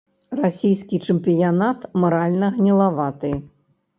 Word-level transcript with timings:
Расійскі 0.37 0.99
чэмпіянат 1.09 1.85
маральна 2.03 2.51
гнілаваты. 2.57 3.31